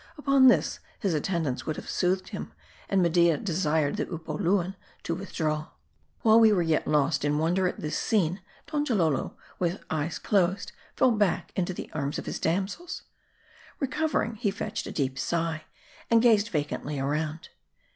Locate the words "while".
6.23-6.39